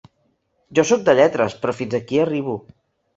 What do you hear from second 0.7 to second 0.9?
Jo